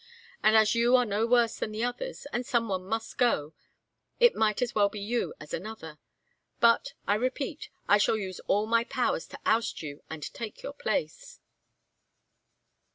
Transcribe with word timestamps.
And 0.41 0.55
as 0.57 0.73
you 0.73 0.95
are 0.95 1.05
no 1.05 1.27
worse 1.27 1.57
than 1.59 1.71
the 1.71 1.83
others, 1.83 2.25
and 2.33 2.43
some 2.43 2.67
one 2.69 2.85
must 2.87 3.19
go, 3.19 3.53
it 4.19 4.33
might 4.33 4.59
as 4.63 4.73
well 4.73 4.89
be 4.89 4.99
you 4.99 5.35
as 5.39 5.53
another. 5.53 5.99
But, 6.59 6.93
I 7.05 7.13
repeat, 7.13 7.69
I 7.87 7.99
shall 7.99 8.17
use 8.17 8.39
all 8.47 8.65
my 8.65 8.83
powers 8.83 9.27
to 9.27 9.39
oust 9.45 9.83
you 9.83 10.01
and 10.09 10.23
take 10.33 10.63
your 10.63 10.73
place." 10.73 11.39